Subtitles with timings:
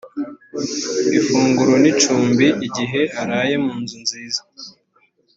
[1.19, 4.41] ifunguro n icumbi igihe araye mu nzu nziza